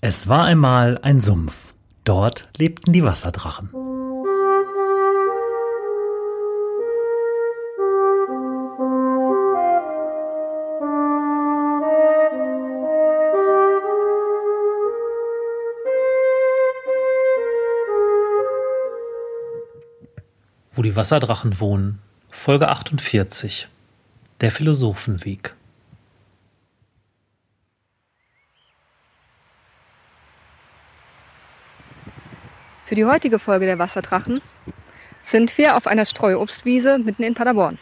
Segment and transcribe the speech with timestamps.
[0.00, 1.74] Es war einmal ein Sumpf.
[2.04, 3.70] Dort lebten die Wasserdrachen.
[20.72, 21.98] Wo die Wasserdrachen wohnen.
[22.30, 23.66] Folge 48.
[24.40, 25.57] Der Philosophenweg.
[32.88, 34.40] Für die heutige Folge der Wasserdrachen
[35.20, 37.78] sind wir auf einer Streuobstwiese mitten in Paderborn.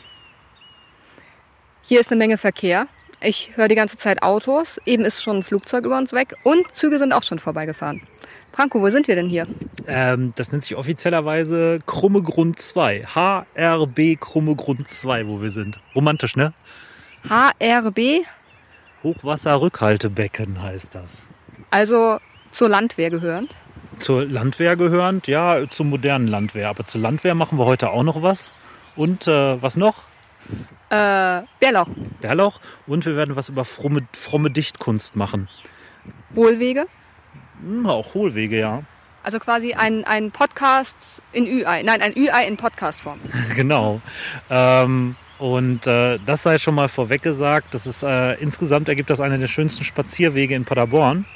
[1.83, 2.89] Hier ist eine Menge Verkehr.
[3.21, 4.81] Ich höre die ganze Zeit Autos.
[4.85, 8.03] Eben ist schon ein Flugzeug über uns weg und Züge sind auch schon vorbeigefahren.
[8.51, 9.47] Franco, wo sind wir denn hier?
[9.87, 13.07] Ähm, das nennt sich offiziellerweise Krumme Grund 2.
[13.15, 15.79] HRB Krumme Grund 2, wo wir sind.
[15.95, 16.53] Romantisch, ne?
[17.29, 18.27] HRB?
[19.05, 21.25] Hochwasserrückhaltebecken heißt das.
[21.71, 22.19] Also
[22.51, 23.55] zur Landwehr gehörend?
[23.99, 26.69] Zur Landwehr gehörend, ja, zur modernen Landwehr.
[26.69, 28.53] Aber zur Landwehr machen wir heute auch noch was.
[28.95, 30.03] Und äh, was noch?
[30.91, 31.89] Äh, Bärlauch.
[32.21, 32.61] Bärlauch.
[32.87, 35.49] Und wir werden was über fromme, fromme Dichtkunst machen.
[36.35, 36.87] Hohlwege?
[37.61, 38.83] Hm, auch Hohlwege, ja.
[39.23, 41.83] Also quasi ein, ein Podcast in Ü-Ei.
[41.83, 43.19] Nein, ein Ü-Ei in Podcastform.
[43.57, 44.01] genau.
[44.51, 47.75] Ähm, und äh, das sei schon mal vorweg gesagt.
[47.75, 51.27] Das ist äh, insgesamt ergibt das einer der schönsten Spazierwege in Paderborn,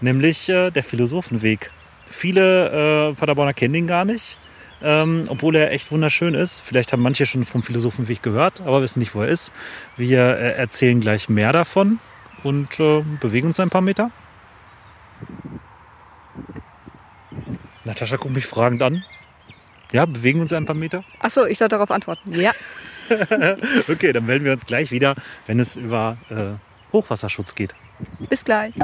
[0.00, 1.72] nämlich äh, der Philosophenweg.
[2.10, 4.36] Viele äh, Paderborner kennen ihn gar nicht,
[4.82, 6.60] ähm, obwohl er echt wunderschön ist.
[6.60, 9.52] Vielleicht haben manche schon vom Philosophenweg gehört, aber wissen nicht, wo er ist.
[9.96, 12.00] Wir äh, erzählen gleich mehr davon
[12.42, 14.10] und äh, bewegen uns ein paar Meter.
[17.84, 19.04] Natascha guckt mich fragend an.
[19.92, 21.04] Ja, bewegen uns ein paar Meter?
[21.18, 22.38] Achso, ich soll darauf antworten.
[22.38, 22.52] Ja.
[23.88, 25.14] okay, dann melden wir uns gleich wieder,
[25.46, 27.74] wenn es über äh, Hochwasserschutz geht.
[28.28, 28.74] Bis gleich.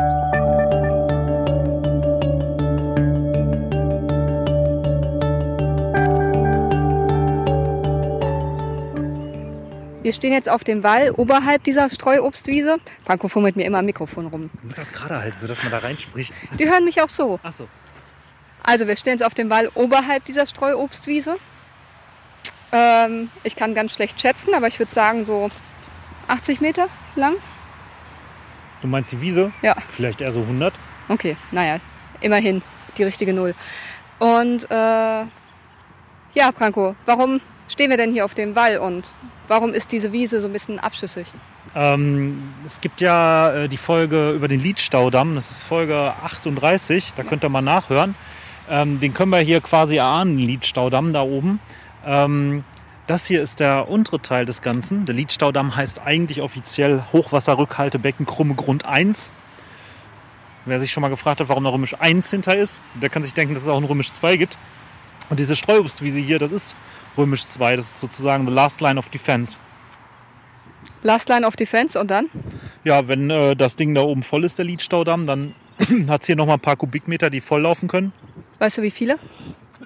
[10.06, 12.76] Wir stehen jetzt auf dem Wall oberhalb dieser Streuobstwiese.
[13.04, 14.50] Franco fummelt mir immer am Mikrofon rum.
[14.60, 16.32] Du musst das gerade halten, sodass man da reinspricht.
[16.60, 17.40] Die hören mich auch so.
[17.42, 17.66] Ach so.
[18.62, 21.38] Also wir stehen jetzt auf dem Wall oberhalb dieser Streuobstwiese.
[22.70, 25.50] Ähm, ich kann ganz schlecht schätzen, aber ich würde sagen so
[26.28, 26.86] 80 Meter
[27.16, 27.34] lang.
[28.82, 29.50] Du meinst die Wiese?
[29.60, 29.74] Ja.
[29.88, 30.72] Vielleicht eher so 100?
[31.08, 31.80] Okay, naja,
[32.20, 32.62] immerhin
[32.96, 33.56] die richtige Null.
[34.20, 35.24] Und äh,
[36.34, 39.04] ja, Franco, warum stehen wir denn hier auf dem Wall und
[39.48, 41.26] warum ist diese Wiese so ein bisschen abschüssig?
[41.74, 47.22] Ähm, es gibt ja äh, die Folge über den Liedstaudamm, das ist Folge 38, da
[47.22, 48.14] könnt ihr mal nachhören.
[48.68, 51.60] Ähm, den können wir hier quasi erahnen, Liedstaudamm da oben.
[52.04, 52.64] Ähm,
[53.06, 55.06] das hier ist der untere Teil des Ganzen.
[55.06, 59.30] Der Liedstaudamm heißt eigentlich offiziell Hochwasserrückhaltebecken Krumme Grund 1.
[60.64, 63.34] Wer sich schon mal gefragt hat, warum da Römisch 1 hinter ist, der kann sich
[63.34, 64.58] denken, dass es auch ein Römisch 2 gibt.
[65.28, 66.74] Und diese Streuobstwiese hier, das ist
[67.16, 67.76] Römisch 2.
[67.76, 69.58] Das ist sozusagen the last line of defense.
[71.02, 72.28] Last Line of Defense und dann?
[72.84, 75.54] Ja, wenn äh, das Ding da oben voll ist, der Liedstaudamm, dann
[76.08, 78.12] hat es hier noch mal ein paar Kubikmeter, die volllaufen können.
[78.58, 79.18] Weißt du, wie viele?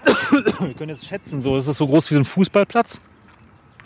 [0.60, 3.00] Wir können jetzt schätzen, so es ist so groß wie so ein Fußballplatz.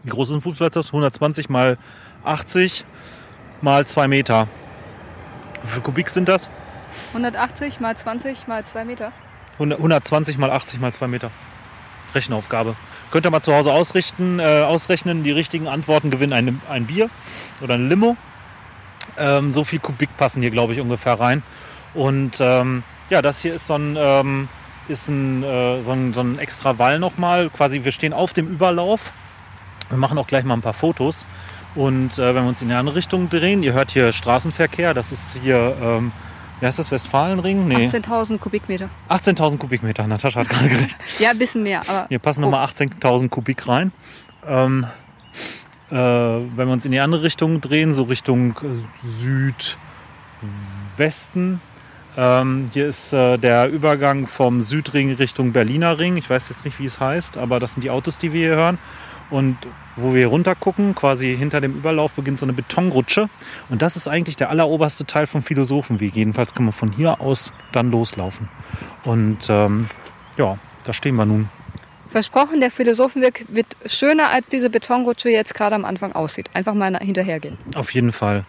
[0.05, 0.87] Wie groß ist ein Fußballplatz?
[0.88, 1.78] 120 mal
[2.25, 2.84] 80
[3.62, 4.49] mal 2 Meter.
[5.62, 6.50] Wie viele Kubik sind das?
[7.09, 9.12] 180 mal 20 mal 2 Meter.
[9.55, 11.31] 100 120 mal 80 mal 2 Meter.
[12.15, 12.76] Rechenaufgabe.
[13.14, 15.22] Könnt ihr mal zu Hause ausrichten, äh, ausrechnen.
[15.22, 17.10] Die richtigen Antworten gewinnen ein, ein Bier
[17.60, 18.16] oder ein Limo.
[19.16, 21.44] Ähm, so viel Kubik passen hier, glaube ich, ungefähr rein.
[21.94, 24.48] Und ähm, ja, das hier ist so ein, ähm,
[24.88, 27.50] ist ein, äh, so ein, so ein extra Wall nochmal.
[27.50, 29.12] Quasi, wir stehen auf dem Überlauf.
[29.91, 31.25] Wir machen auch gleich mal ein paar Fotos.
[31.76, 34.92] Und äh, wenn wir uns in die andere Richtung drehen, ihr hört hier Straßenverkehr.
[34.92, 36.10] Das ist hier, ähm,
[36.60, 37.66] wie heißt das, Westfalenring?
[37.69, 37.87] Nee.
[37.87, 38.88] 18.000 Kubikmeter.
[39.09, 40.06] 18.000 Kubikmeter.
[40.06, 40.97] Natascha hat gerade gerechnet.
[41.19, 41.82] Ja, ein bisschen mehr.
[41.88, 42.47] Aber Hier passen Oh.
[42.50, 43.92] nochmal 18.000 Kubik rein.
[44.47, 44.87] Ähm,
[45.91, 48.76] äh, wenn wir uns in die andere Richtung drehen, so Richtung äh,
[50.97, 51.60] Südwesten,
[52.16, 56.17] ähm, hier ist äh, der Übergang vom Südring Richtung Berliner Ring.
[56.17, 58.56] Ich weiß jetzt nicht, wie es heißt, aber das sind die Autos, die wir hier
[58.56, 58.78] hören.
[59.31, 59.56] Und
[59.97, 63.29] wo wir runter gucken, quasi hinter dem Überlauf beginnt so eine Betonrutsche.
[63.69, 66.15] Und das ist eigentlich der alleroberste Teil vom Philosophenweg.
[66.15, 68.49] Jedenfalls können wir von hier aus dann loslaufen.
[69.05, 69.88] Und ähm,
[70.37, 71.49] ja, da stehen wir nun.
[72.11, 76.50] versprochen, der Philosophenweg wird schöner, als diese Betonrutsche jetzt gerade am Anfang aussieht.
[76.55, 77.59] Einfach mal hinterhergehen.
[77.75, 78.44] Auf jeden Fall.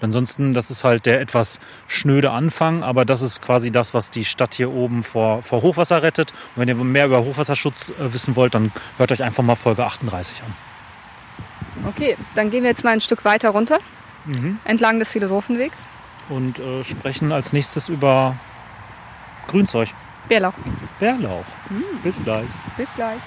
[0.00, 4.24] Ansonsten, das ist halt der etwas schnöde Anfang, aber das ist quasi das, was die
[4.24, 6.32] Stadt hier oben vor, vor Hochwasser rettet.
[6.54, 9.84] Und wenn ihr mehr über Hochwasserschutz äh, wissen wollt, dann hört euch einfach mal Folge
[9.84, 10.54] 38 an.
[11.88, 13.78] Okay, dann gehen wir jetzt mal ein Stück weiter runter,
[14.26, 14.58] Mhm.
[14.64, 15.76] entlang des Philosophenwegs.
[16.28, 18.36] Und äh, sprechen als nächstes über
[19.48, 19.88] Grünzeug.
[20.28, 20.52] Bärlauch.
[21.00, 21.44] Bärlauch.
[22.02, 22.46] Bis gleich.
[22.76, 23.18] Bis gleich.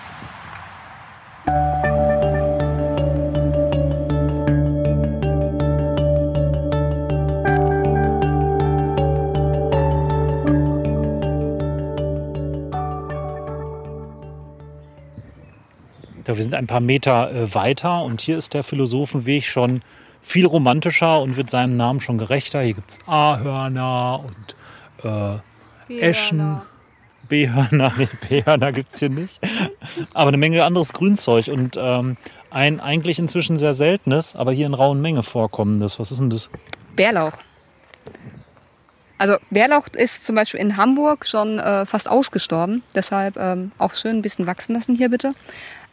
[16.26, 19.82] Wir sind ein paar Meter äh, weiter und hier ist der Philosophenweg schon
[20.22, 22.62] viel romantischer und wird seinem Namen schon gerechter.
[22.62, 25.42] Hier gibt es Ahörner und
[25.90, 26.62] äh, Eschen.
[27.28, 29.40] B-Hörner, nee, B-Hörner gibt es hier nicht.
[30.14, 32.18] Aber eine Menge anderes Grünzeug und ähm,
[32.52, 36.00] ein eigentlich inzwischen sehr seltenes, aber hier in rauen Menge vorkommendes.
[36.00, 36.50] Was ist denn das?
[36.96, 37.34] Bärlauch.
[39.18, 42.84] Also Bärlauch ist zum Beispiel in Hamburg schon äh, fast ausgestorben.
[42.94, 45.32] Deshalb ähm, auch schön ein bisschen wachsen lassen hier bitte.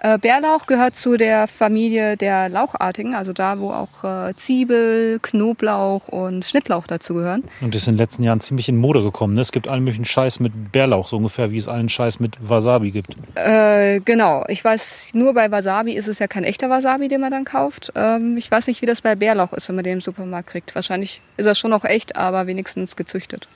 [0.02, 6.08] Äh, Bärlauch gehört zu der Familie der Lauchartigen, also da, wo auch äh, Zwiebel, Knoblauch
[6.08, 7.44] und Schnittlauch dazu gehören.
[7.60, 9.34] Und das ist in den letzten Jahren ziemlich in Mode gekommen.
[9.34, 9.42] Ne?
[9.42, 12.92] Es gibt allen möglichen Scheiß mit Bärlauch, so ungefähr wie es allen Scheiß mit Wasabi
[12.92, 13.14] gibt.
[13.34, 17.30] Äh, genau, ich weiß, nur bei Wasabi ist es ja kein echter Wasabi, den man
[17.30, 17.92] dann kauft.
[17.94, 20.74] Ähm, ich weiß nicht, wie das bei Bärlauch ist, wenn man den im Supermarkt kriegt.
[20.74, 23.48] Wahrscheinlich ist er schon noch echt, aber wenigstens gezüchtet.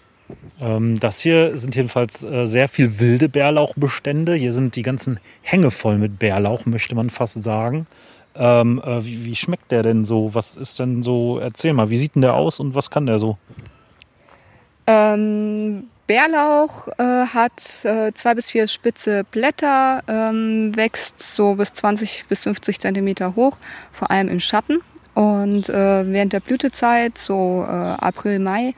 [0.61, 4.35] Ähm, das hier sind jedenfalls äh, sehr viel wilde Bärlauchbestände.
[4.35, 7.87] Hier sind die ganzen Hänge voll mit Bärlauch, möchte man fast sagen.
[8.37, 10.35] Ähm, äh, wie, wie schmeckt der denn so?
[10.35, 11.39] Was ist denn so?
[11.39, 13.39] Erzähl mal, wie sieht denn der aus und was kann der so?
[14.87, 22.27] Ähm, Bärlauch äh, hat äh, zwei bis vier spitze Blätter, ähm, wächst so bis 20
[22.29, 23.59] bis 50 Zentimeter hoch,
[23.93, 24.81] vor allem im Schatten.
[25.15, 28.75] Und äh, während der Blütezeit, so äh, April, Mai,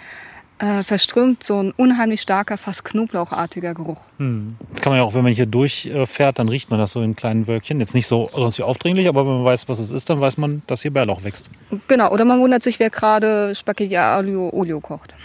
[0.59, 4.03] äh, verströmt so ein unheimlich starker, fast knoblauchartiger Geruch.
[4.19, 4.57] Hm.
[4.73, 7.15] Das kann man ja auch, wenn man hier durchfährt, dann riecht man das so in
[7.17, 7.81] kleinen Wölkchen.
[7.81, 10.39] Jetzt nicht so sonst wie aufdringlich, aber wenn man weiß, was es ist, dann weiß
[10.39, 11.51] man, dass hier Bärlauch wächst.
[11.89, 15.15] Genau, oder man wundert sich, wer gerade Spaghetti Aglio Olio kocht.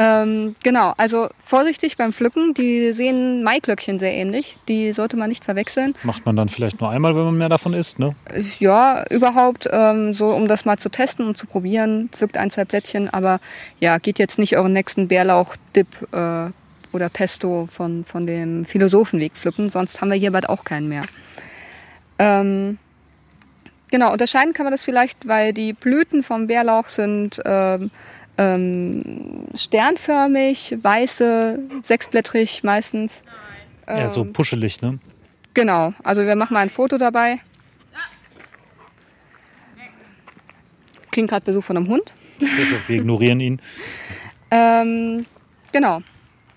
[0.00, 2.54] ähm, genau, also vorsichtig beim Pflücken.
[2.54, 4.56] Die sehen Maiglöckchen sehr ähnlich.
[4.68, 5.96] Die sollte man nicht verwechseln.
[6.04, 8.14] Macht man dann vielleicht nur einmal, wenn man mehr davon isst, ne?
[8.60, 12.64] Ja, überhaupt, ähm, so um das mal zu testen und zu probieren, pflückt ein, zwei
[12.64, 13.40] Blättchen, aber
[13.80, 16.50] ja, geht jetzt nicht euren nächsten Bärlauch-Dip äh,
[16.92, 21.06] oder Pesto von, von dem Philosophenweg pflücken, sonst haben wir hier bald auch keinen mehr.
[22.20, 22.78] Ähm,
[23.90, 27.90] genau, unterscheiden kann man das vielleicht, weil die Blüten vom Bärlauch sind ähm,
[28.38, 33.22] ähm, sternförmig, weiße, sechsblättrig meistens.
[33.86, 34.98] Ja, so Ähm, puschelig, ne?
[35.54, 37.40] Genau, also wir machen mal ein Foto dabei.
[41.10, 42.12] Kriegen gerade Besuch von einem Hund.
[42.86, 43.60] Wir ignorieren ihn.
[44.52, 45.26] Ähm,
[45.72, 46.00] genau.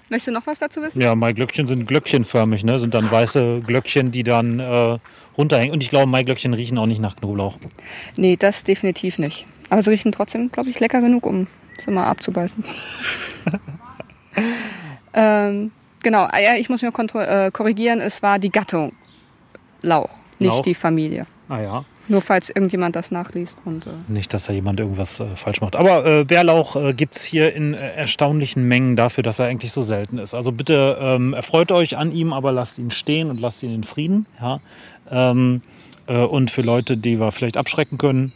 [0.09, 1.01] Möchtest du noch was dazu wissen?
[1.01, 2.77] Ja, Maiglöckchen sind glöckchenförmig, ne?
[2.77, 4.97] Sind dann weiße Glöckchen, die dann äh,
[5.37, 5.73] runterhängen.
[5.73, 7.57] Und ich glaube, Maiglöckchen riechen auch nicht nach Knoblauch.
[8.17, 9.47] Nee, das definitiv nicht.
[9.69, 11.47] Aber sie riechen trotzdem, glaube ich, lecker genug, um
[11.83, 12.63] sie mal abzubeißen.
[15.13, 15.71] ähm,
[16.01, 18.93] genau, ah ja, ich muss mich äh, korrigieren, es war die Gattung
[19.81, 20.09] Lauch,
[20.39, 20.61] nicht Lauch?
[20.61, 21.25] die Familie.
[21.49, 21.85] Ah ja.
[22.07, 23.57] Nur falls irgendjemand das nachliest.
[23.63, 25.75] Und, äh, Nicht, dass da jemand irgendwas äh, falsch macht.
[25.75, 29.71] Aber äh, Bärlauch äh, gibt es hier in äh, erstaunlichen Mengen dafür, dass er eigentlich
[29.71, 30.33] so selten ist.
[30.33, 33.83] Also bitte ähm, erfreut euch an ihm, aber lasst ihn stehen und lasst ihn in
[33.83, 34.25] Frieden.
[34.41, 34.59] Ja?
[35.09, 35.61] Ähm,
[36.07, 38.33] äh, und für Leute, die wir vielleicht abschrecken können,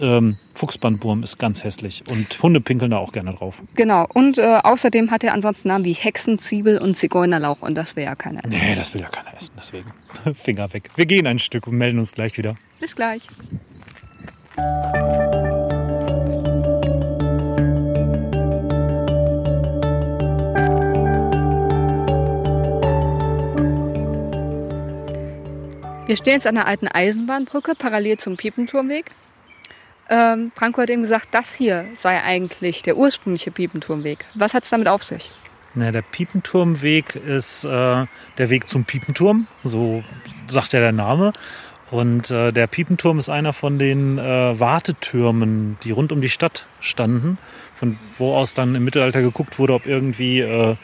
[0.00, 2.04] ähm, Fuchsbandwurm ist ganz hässlich.
[2.10, 3.62] Und Hunde pinkeln da auch gerne drauf.
[3.74, 7.60] genau, und äh, außerdem hat er ansonsten Namen wie Hexen, Zwiebel und Zigeunerlauch.
[7.60, 8.42] Und das wäre ja keiner.
[8.46, 9.92] Nee, das will ja keiner essen, deswegen.
[10.34, 10.90] Finger weg.
[10.96, 12.56] Wir gehen ein Stück und melden uns gleich wieder.
[12.80, 13.28] Bis gleich.
[26.06, 29.06] Wir stehen jetzt an der alten Eisenbahnbrücke, parallel zum Piepenturmweg.
[30.10, 34.24] Ähm, Branko hat eben gesagt, das hier sei eigentlich der ursprüngliche Piepenturmweg.
[34.34, 35.30] Was hat es damit auf sich?
[35.74, 40.04] Na, der Piepenturmweg ist äh, der Weg zum Piepenturm, so
[40.46, 41.32] sagt ja der Name.
[41.90, 46.66] Und äh, der Piepenturm ist einer von den äh, Wartetürmen, die rund um die Stadt
[46.80, 47.38] standen,
[47.76, 50.76] von wo aus dann im Mittelalter geguckt wurde, ob irgendwie äh,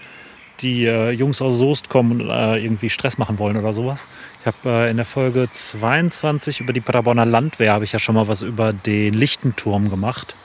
[0.63, 4.09] die äh, Jungs aus Soest kommen und äh, irgendwie Stress machen wollen oder sowas.
[4.41, 8.15] Ich habe äh, in der Folge 22 über die Paderborner Landwehr habe ich ja schon
[8.15, 10.37] mal was über den Lichtenturm gemacht.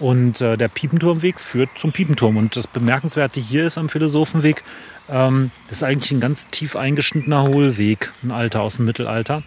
[0.00, 2.36] Und äh, der Piepenturmweg führt zum Piepenturm.
[2.36, 4.64] Und das Bemerkenswerte hier ist am Philosophenweg,
[5.08, 9.42] ähm, das ist eigentlich ein ganz tief eingeschnittener Hohlweg, ein alter aus dem Mittelalter.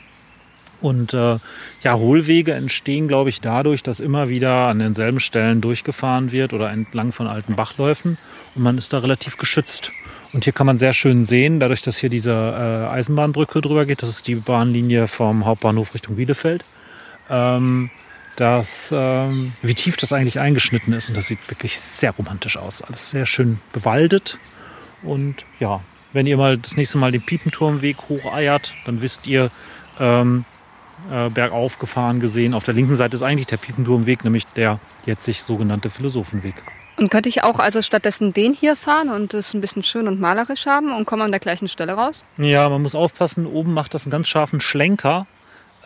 [0.80, 1.40] Und äh,
[1.82, 6.70] ja, Hohlwege entstehen, glaube ich, dadurch, dass immer wieder an denselben Stellen durchgefahren wird oder
[6.70, 8.18] entlang von alten Bachläufen.
[8.56, 9.92] Und man ist da relativ geschützt.
[10.34, 14.02] Und hier kann man sehr schön sehen, dadurch, dass hier diese äh, Eisenbahnbrücke drüber geht,
[14.02, 16.66] das ist die Bahnlinie vom Hauptbahnhof Richtung Bielefeld,
[17.30, 17.90] ähm,
[18.36, 21.10] dass, ähm, wie tief das eigentlich eingeschnitten ist.
[21.10, 22.82] Und das sieht wirklich sehr romantisch aus.
[22.82, 24.38] Alles sehr schön bewaldet.
[25.02, 25.82] Und ja,
[26.14, 29.50] wenn ihr mal das nächste Mal den Piepenturmweg hocheiert, dann wisst ihr,
[30.00, 30.46] ähm,
[31.12, 32.54] äh, bergauf gefahren gesehen.
[32.54, 36.56] Auf der linken Seite ist eigentlich der Piepenturmweg, nämlich der jetzt sich sogenannte Philosophenweg.
[36.98, 40.20] Und könnte ich auch also stattdessen den hier fahren und es ein bisschen schön und
[40.20, 42.26] malerisch haben und komme an der gleichen Stelle raus?
[42.38, 45.28] Ja, man muss aufpassen, oben macht das einen ganz scharfen Schlenker.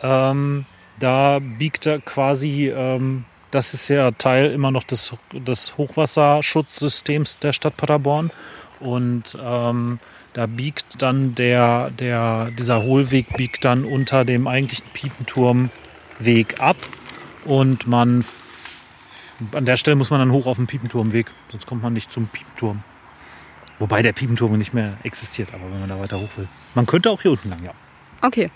[0.02, 0.64] Ähm,
[0.98, 7.52] da biegt er quasi, ähm, das ist ja Teil immer noch des, des Hochwasserschutzsystems der
[7.52, 8.30] Stadt Paderborn.
[8.80, 9.98] Und ähm,
[10.32, 16.76] da biegt dann der, der, dieser Hohlweg biegt dann unter dem eigentlichen Piepenturmweg ab.
[17.44, 18.24] Und man
[19.52, 22.28] an der Stelle muss man dann hoch auf den Piepenturmweg, sonst kommt man nicht zum
[22.28, 22.82] Piepenturm.
[23.78, 26.48] Wobei der Piepenturm nicht mehr existiert, aber wenn man da weiter hoch will.
[26.74, 27.72] Man könnte auch hier unten lang, ja.
[28.20, 28.50] Okay.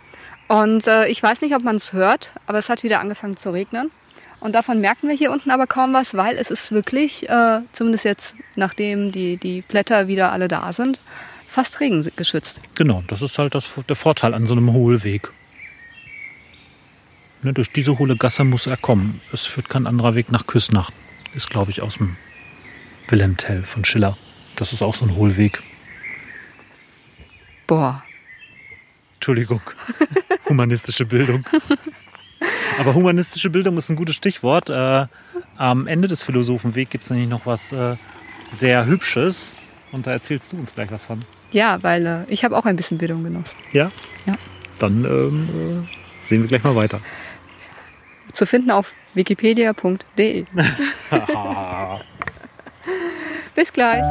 [0.48, 3.50] Und äh, ich weiß nicht, ob man es hört, aber es hat wieder angefangen zu
[3.50, 3.90] regnen.
[4.38, 8.04] Und davon merken wir hier unten aber kaum was, weil es ist wirklich, äh, zumindest
[8.04, 11.00] jetzt, nachdem die, die Blätter wieder alle da sind,
[11.48, 12.60] fast regengeschützt.
[12.74, 15.32] Genau, das ist halt das, der Vorteil an so einem Hohlweg.
[17.42, 19.20] Ne, durch diese hohle Gasse muss er kommen.
[19.32, 20.92] Es führt kein anderer Weg nach Küsnacht.
[21.34, 22.16] Ist, glaube ich, aus dem
[23.08, 24.16] Wilhelm Tell von Schiller.
[24.56, 25.62] Das ist auch so ein Hohlweg.
[27.66, 28.02] Boah.
[29.14, 29.60] Entschuldigung.
[30.48, 31.44] Humanistische Bildung.
[32.78, 34.70] Aber humanistische Bildung ist ein gutes Stichwort.
[34.70, 35.06] Äh,
[35.56, 37.96] am Ende des Philosophenwegs gibt es nämlich noch was äh,
[38.52, 39.52] sehr Hübsches.
[39.92, 41.24] Und da erzählst du uns gleich was von.
[41.52, 43.56] Ja, weil äh, ich habe auch ein bisschen Bildung genossen.
[43.72, 43.90] Ja?
[44.26, 44.34] Ja.
[44.78, 47.00] Dann ähm, äh, sehen wir gleich mal weiter.
[48.36, 50.44] Zu finden auf wikipedia.de.
[53.54, 54.02] Bis gleich.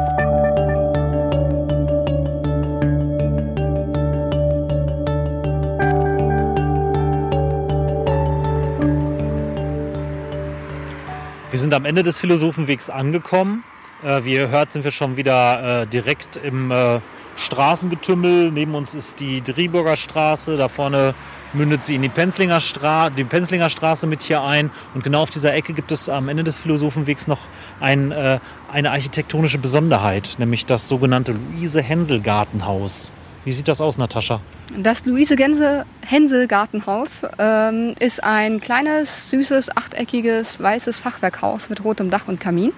[11.51, 13.63] Wir sind am Ende des Philosophenwegs angekommen.
[14.03, 16.99] Äh, wie ihr hört, sind wir schon wieder äh, direkt im äh,
[17.35, 18.51] Straßengetümmel.
[18.51, 20.57] Neben uns ist die Driburger Straße.
[20.57, 21.15] Da vorne
[21.53, 24.71] mündet sie in die Penzlinger, Stra die Penzlinger Straße mit hier ein.
[24.93, 27.47] Und genau auf dieser Ecke gibt es am Ende des Philosophenwegs noch
[27.79, 28.39] ein, äh,
[28.71, 33.11] eine architektonische Besonderheit, nämlich das sogenannte Luise-Hensel-Gartenhaus.
[33.45, 34.41] Wie sieht das aus, Natascha?
[34.75, 42.09] Das Luise Gänse Hänsel Gartenhaus ähm, ist ein kleines, süßes, achteckiges, weißes Fachwerkhaus mit rotem
[42.09, 42.73] Dach und Kamin.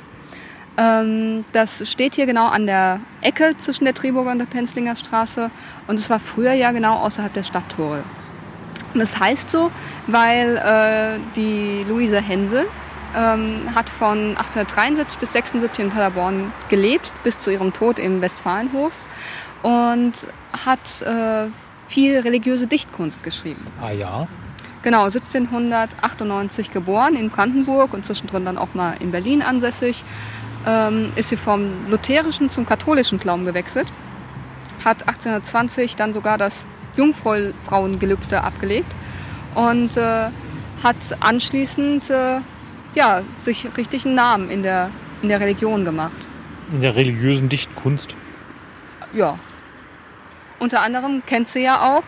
[0.77, 5.49] Ähm, das steht hier genau an der Ecke zwischen der Triburger und der Penzlinger Straße
[5.87, 8.03] und es war früher ja genau außerhalb der Stadttore.
[8.93, 9.71] Das heißt so,
[10.07, 12.67] weil äh, die Luise Hensel
[13.15, 18.93] ähm, hat von 1873 bis 76 in Paderborn gelebt, bis zu ihrem Tod im Westfalenhof
[19.63, 20.13] und
[20.65, 21.49] hat äh,
[21.87, 23.65] viel religiöse Dichtkunst geschrieben.
[23.81, 24.27] Ah ja.
[24.83, 30.03] Genau, 1798 geboren in Brandenburg und zwischendrin dann auch mal in Berlin ansässig.
[30.67, 33.87] Ähm, ist sie vom lutherischen zum katholischen Glauben gewechselt.
[34.83, 38.91] Hat 1820 dann sogar das Jungfrauengelübde abgelegt
[39.55, 40.29] und äh,
[40.83, 42.39] hat anschließend äh,
[42.95, 44.89] ja, sich richtig einen Namen in der,
[45.21, 46.17] in der Religion gemacht.
[46.71, 48.15] In der religiösen Dichtkunst.
[49.13, 49.39] Ja.
[50.59, 52.03] Unter anderem kennt sie ja auch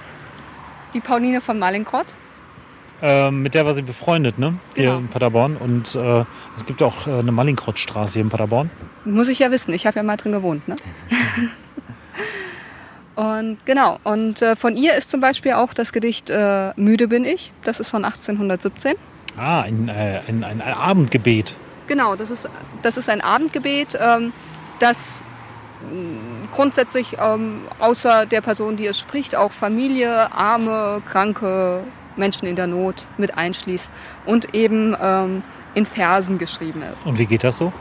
[0.94, 2.14] die Pauline von Mallinckrodt.
[3.02, 4.56] Ähm, mit der war sie befreundet, ne?
[4.76, 4.98] Hier Genau.
[4.98, 5.56] in Paderborn.
[5.58, 6.26] Und äh,
[6.58, 8.70] es gibt auch äh, eine Mallinckrodt-Straße hier in Paderborn.
[9.06, 10.68] Muss ich ja wissen, ich habe ja mal drin gewohnt.
[10.68, 10.76] Ne?
[13.16, 17.26] und genau, und äh, von ihr ist zum Beispiel auch das Gedicht äh, Müde bin
[17.26, 17.52] ich.
[17.64, 18.94] Das ist von 1817.
[19.38, 21.56] Ah, ein, äh, ein, ein Abendgebet.
[21.88, 22.50] Genau, das ist,
[22.82, 24.32] das ist ein Abendgebet, ähm,
[24.80, 25.24] das
[25.92, 31.84] mh, grundsätzlich ähm, außer der Person, die es spricht, auch Familie, arme, kranke
[32.20, 33.92] Menschen in der Not mit einschließt
[34.26, 35.42] und eben ähm,
[35.74, 37.06] in Versen geschrieben ist.
[37.06, 37.74] Und wie geht das so?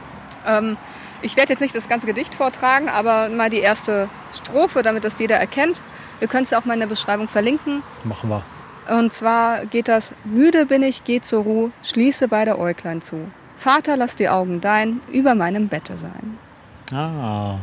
[0.47, 0.77] Ähm,
[1.21, 5.19] ich werde jetzt nicht das ganze Gedicht vortragen, aber mal die erste Strophe, damit das
[5.19, 5.83] jeder erkennt.
[6.21, 7.83] Wir können es ja auch mal in der Beschreibung verlinken.
[8.05, 8.43] Machen wir.
[8.89, 13.31] Und zwar geht das, müde bin ich, geh zur Ruhe, schließe beide Äuglein zu.
[13.57, 16.39] Vater, lass die Augen dein über meinem Bette sein.
[16.93, 17.59] Ah,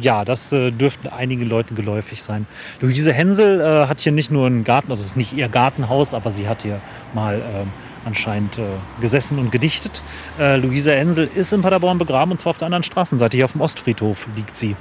[0.00, 2.46] ja, das äh, dürfte einigen Leuten geläufig sein.
[2.80, 6.14] Luise Hensel äh, hat hier nicht nur einen Garten, also es ist nicht ihr Gartenhaus,
[6.14, 6.80] aber sie hat hier
[7.14, 7.68] mal ähm,
[8.04, 8.62] anscheinend äh,
[9.00, 10.02] gesessen und gedichtet.
[10.38, 13.36] Äh, Luise Hensel ist in Paderborn begraben und zwar auf der anderen Straßenseite.
[13.36, 14.76] Hier auf dem Ostfriedhof liegt sie.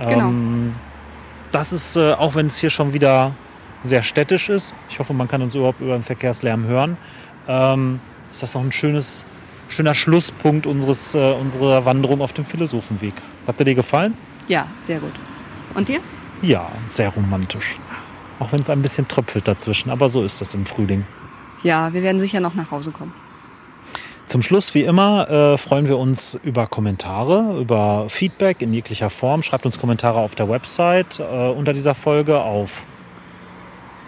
[0.00, 0.74] Ähm,
[1.52, 3.34] Das ist, äh, auch wenn es hier schon wieder
[3.84, 6.96] sehr städtisch ist, ich hoffe, man kann uns überhaupt über den Verkehrslärm hören,
[7.46, 9.26] ähm, ist das noch ein schönes,
[9.68, 13.12] schöner Schlusspunkt unseres, äh, unserer Wanderung auf dem Philosophenweg.
[13.46, 14.14] Hat er dir gefallen?
[14.48, 15.12] Ja, sehr gut.
[15.74, 16.00] Und dir?
[16.42, 17.76] Ja, sehr romantisch.
[18.38, 21.04] Auch wenn es ein bisschen tröpfelt dazwischen, aber so ist das im Frühling.
[21.62, 23.14] Ja, wir werden sicher noch nach Hause kommen.
[24.26, 29.42] Zum Schluss, wie immer, äh, freuen wir uns über Kommentare, über Feedback in jeglicher Form.
[29.42, 32.84] Schreibt uns Kommentare auf der Website äh, unter dieser Folge auf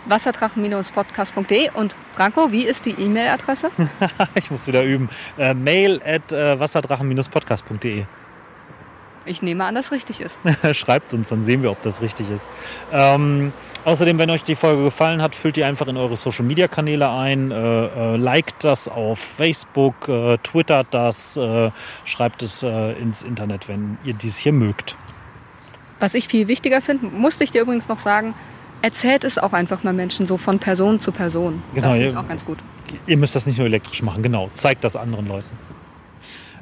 [0.07, 3.71] wasserdrachen-podcast.de und Branko, wie ist die E-Mail-Adresse?
[4.35, 5.09] ich muss wieder üben.
[5.39, 8.05] Äh, mail at äh, wasserdrachen-podcast.de.
[9.27, 10.39] Ich nehme an, dass richtig ist.
[10.73, 12.51] Schreibt uns, dann sehen wir, ob das richtig ist.
[12.93, 13.53] Ähm,
[13.85, 17.11] außerdem, wenn euch die Folge gefallen hat, füllt ihr einfach in eure Social Media Kanäle
[17.11, 21.71] ein, äh, äh, liked das auf Facebook, äh, twittert das, äh,
[22.05, 24.97] schreibt es äh, ins Internet, wenn ihr dies hier mögt.
[26.01, 28.35] Was ich viel wichtiger finde, musste ich dir übrigens noch sagen,
[28.83, 31.63] erzählt es auch einfach mal Menschen so von Person zu Person.
[31.75, 32.59] Genau, das ich auch ganz gut.
[33.07, 34.51] Ihr müsst das nicht nur elektrisch machen, genau.
[34.53, 35.49] Zeigt das anderen Leuten.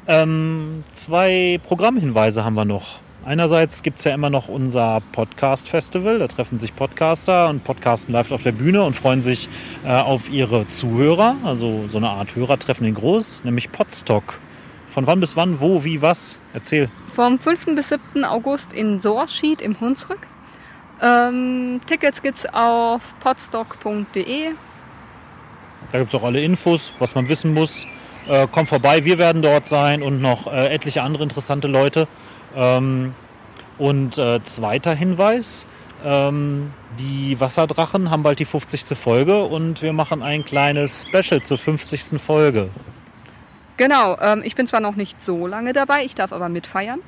[0.07, 3.01] Ähm, zwei Programmhinweise haben wir noch.
[3.25, 6.19] Einerseits gibt es ja immer noch unser Podcast-Festival.
[6.19, 9.49] Da treffen sich Podcaster und podcasten live auf der Bühne und freuen sich
[9.85, 11.37] äh, auf ihre Zuhörer.
[11.45, 14.41] Also so eine Art Hörertreffen in groß, nämlich Podstock.
[14.89, 16.41] Von wann bis wann, wo, wie, was?
[16.53, 16.91] Erzähl.
[17.15, 17.77] Vom 5.
[17.77, 18.25] bis 7.
[18.25, 20.27] August in Sorschied im Hunsrück.
[21.01, 24.51] Ähm, Tickets gibt's auf podstock.de.
[25.93, 27.87] Da gibt es auch alle Infos, was man wissen muss.
[28.29, 32.07] Äh, kommt vorbei, wir werden dort sein und noch äh, etliche andere interessante Leute.
[32.55, 33.15] Ähm,
[33.79, 35.67] und äh, zweiter Hinweis,
[36.05, 38.97] ähm, die Wasserdrachen haben bald die 50.
[38.97, 42.21] Folge und wir machen ein kleines Special zur 50.
[42.21, 42.69] Folge.
[43.77, 47.01] Genau, ähm, ich bin zwar noch nicht so lange dabei, ich darf aber mitfeiern.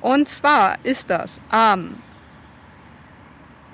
[0.00, 1.96] Und zwar ist das am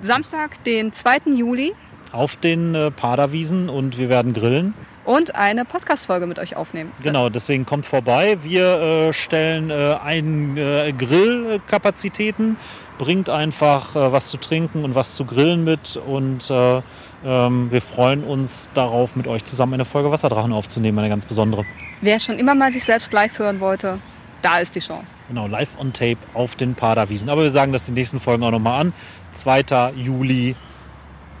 [0.01, 1.33] Samstag, den 2.
[1.35, 1.73] Juli
[2.11, 4.73] Auf den äh, Paderwiesen und wir werden grillen.
[5.03, 6.91] Und eine Podcast-Folge mit euch aufnehmen.
[7.01, 8.37] Genau, deswegen kommt vorbei.
[8.43, 12.57] Wir äh, stellen äh, ein äh, Grillkapazitäten,
[12.97, 16.81] bringt einfach äh, was zu trinken und was zu grillen mit und äh,
[17.23, 21.65] ähm, wir freuen uns darauf, mit euch zusammen eine Folge Wasserdrachen aufzunehmen, eine ganz besondere.
[22.01, 23.99] Wer schon immer mal sich selbst live hören wollte,
[24.41, 25.05] da ist die Chance.
[25.27, 27.29] Genau, live on tape auf den Paderwiesen.
[27.29, 28.93] Aber wir sagen das die nächsten Folgen auch nochmal an.
[29.33, 29.93] 2.
[29.95, 30.55] Juli.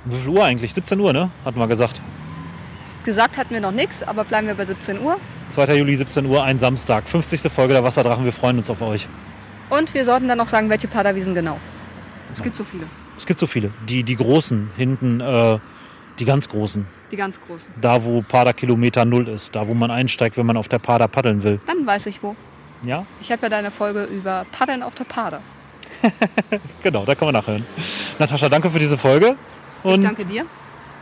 [0.05, 0.73] Wie viel Uhr eigentlich?
[0.73, 1.31] 17 Uhr, ne?
[1.43, 2.01] Hatten wir gesagt.
[3.03, 5.17] Gesagt hatten wir noch nichts, aber bleiben wir bei 17 Uhr.
[5.51, 5.75] 2.
[5.75, 7.07] Juli, 17 Uhr, ein Samstag.
[7.07, 7.51] 50.
[7.51, 8.23] Folge der Wasserdrachen.
[8.25, 9.07] Wir freuen uns auf euch.
[9.69, 11.59] Und wir sollten dann noch sagen, welche Paderwiesen genau.
[12.33, 12.85] Es gibt so viele,
[13.17, 13.71] Es gibt so viele.
[13.89, 15.57] Die, die großen hinten, äh,
[16.19, 16.85] die ganz großen.
[17.11, 17.67] die ganz großen.
[17.81, 19.55] Da, wo Pader Kilometer Null ist.
[19.55, 21.59] Da, wo man einsteigt, wenn man auf der Pader paddeln will.
[21.67, 22.35] Dann weiß ich wo.
[22.83, 25.41] Ja, Ich habe ja deine Folge über Paddeln auf der Pader.
[26.83, 27.65] genau, da kann man nachhören.
[28.19, 29.35] Natascha, danke für diese Folge.
[29.83, 30.45] Ich Und danke dir.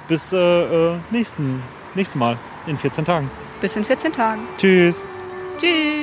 [0.08, 1.62] bis äh, äh, nächsten,
[1.96, 3.30] nächsten Mal in 14 Tagen.
[3.62, 4.42] Bis in 14 Tagen.
[4.58, 5.04] Tschüss.
[5.60, 5.99] Tschüss.